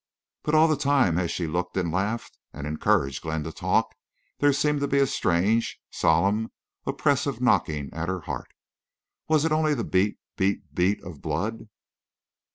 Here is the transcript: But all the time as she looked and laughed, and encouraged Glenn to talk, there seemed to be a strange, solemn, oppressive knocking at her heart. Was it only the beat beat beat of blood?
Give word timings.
But 0.41 0.55
all 0.55 0.67
the 0.67 0.75
time 0.75 1.19
as 1.19 1.29
she 1.29 1.45
looked 1.45 1.77
and 1.77 1.91
laughed, 1.91 2.35
and 2.53 2.65
encouraged 2.65 3.21
Glenn 3.21 3.43
to 3.43 3.51
talk, 3.51 3.93
there 4.39 4.51
seemed 4.51 4.79
to 4.79 4.87
be 4.87 4.97
a 4.97 5.05
strange, 5.05 5.79
solemn, 5.91 6.51
oppressive 6.87 7.39
knocking 7.39 7.93
at 7.93 8.09
her 8.09 8.21
heart. 8.21 8.51
Was 9.27 9.45
it 9.45 9.51
only 9.51 9.75
the 9.75 9.83
beat 9.83 10.17
beat 10.35 10.73
beat 10.73 11.03
of 11.03 11.21
blood? 11.21 11.67